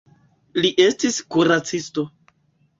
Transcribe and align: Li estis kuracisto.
Li 0.63 0.71
estis 0.87 1.21
kuracisto. 1.37 2.09